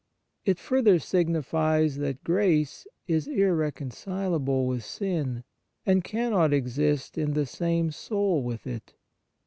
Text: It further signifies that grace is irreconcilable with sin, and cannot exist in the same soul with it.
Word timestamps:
It 0.45 0.57
further 0.57 0.97
signifies 0.97 1.97
that 1.97 2.23
grace 2.23 2.87
is 3.05 3.27
irreconcilable 3.27 4.65
with 4.65 4.83
sin, 4.83 5.43
and 5.85 6.03
cannot 6.03 6.53
exist 6.53 7.19
in 7.19 7.33
the 7.33 7.45
same 7.45 7.91
soul 7.91 8.41
with 8.41 8.65
it. 8.65 8.95